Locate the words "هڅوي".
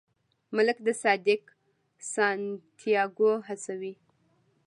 3.47-3.93